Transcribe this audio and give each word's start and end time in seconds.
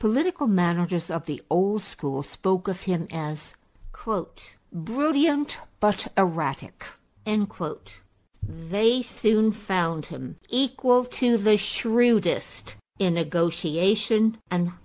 Political 0.00 0.48
managers 0.48 1.12
of 1.12 1.26
the 1.26 1.40
old 1.48 1.82
school 1.82 2.24
spoke 2.24 2.66
of 2.66 2.82
him 2.90 3.06
as 3.12 3.54
"brilliant 4.72 5.58
but 5.78 6.12
erratic"; 6.16 6.86
they 8.44 9.00
soon 9.00 9.52
found 9.52 10.06
him 10.06 10.40
equal 10.48 11.04
to 11.04 11.38
the 11.38 11.56
shrewdest 11.56 12.74
in 12.98 13.14
negotiation 13.14 14.38
and 14.50 14.62
action. 14.66 14.78